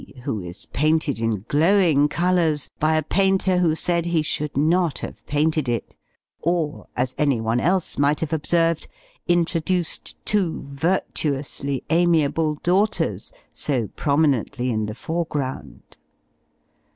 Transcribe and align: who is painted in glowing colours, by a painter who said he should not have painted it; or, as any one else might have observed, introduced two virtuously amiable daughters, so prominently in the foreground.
who 0.23 0.39
is 0.39 0.65
painted 0.73 1.19
in 1.19 1.45
glowing 1.47 2.07
colours, 2.09 2.71
by 2.79 2.95
a 2.95 3.03
painter 3.03 3.59
who 3.59 3.75
said 3.75 4.07
he 4.07 4.23
should 4.23 4.57
not 4.57 4.97
have 4.97 5.23
painted 5.27 5.69
it; 5.69 5.95
or, 6.41 6.87
as 6.97 7.13
any 7.19 7.39
one 7.39 7.59
else 7.59 7.99
might 7.99 8.19
have 8.19 8.33
observed, 8.33 8.87
introduced 9.27 10.17
two 10.25 10.65
virtuously 10.71 11.83
amiable 11.91 12.55
daughters, 12.63 13.31
so 13.53 13.89
prominently 13.89 14.71
in 14.71 14.87
the 14.87 14.95
foreground. 14.95 15.97